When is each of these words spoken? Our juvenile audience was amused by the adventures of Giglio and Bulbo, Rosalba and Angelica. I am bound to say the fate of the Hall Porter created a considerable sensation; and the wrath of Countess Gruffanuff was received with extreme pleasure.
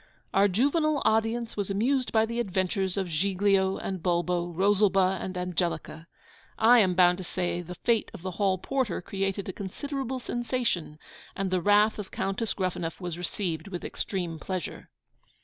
Our 0.33 0.47
juvenile 0.47 0.99
audience 1.05 1.55
was 1.55 1.69
amused 1.69 2.11
by 2.11 2.25
the 2.25 2.39
adventures 2.39 2.97
of 2.97 3.07
Giglio 3.07 3.77
and 3.77 4.01
Bulbo, 4.01 4.47
Rosalba 4.47 5.19
and 5.21 5.37
Angelica. 5.37 6.07
I 6.57 6.79
am 6.79 6.95
bound 6.95 7.19
to 7.19 7.23
say 7.23 7.61
the 7.61 7.75
fate 7.75 8.09
of 8.11 8.23
the 8.23 8.31
Hall 8.41 8.57
Porter 8.57 8.99
created 8.99 9.47
a 9.47 9.53
considerable 9.53 10.17
sensation; 10.17 10.97
and 11.35 11.51
the 11.51 11.61
wrath 11.61 11.99
of 11.99 12.09
Countess 12.09 12.55
Gruffanuff 12.55 12.99
was 12.99 13.15
received 13.15 13.67
with 13.67 13.85
extreme 13.85 14.39
pleasure. 14.39 14.89